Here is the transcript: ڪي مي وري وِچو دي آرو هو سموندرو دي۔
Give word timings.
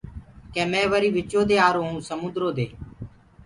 ڪي 0.53 0.61
مي 0.71 0.81
وري 0.91 1.09
وِچو 1.15 1.39
دي 1.49 1.55
آرو 1.67 1.81
هو 1.89 1.97
سموندرو 2.09 2.49
دي۔ 2.57 2.67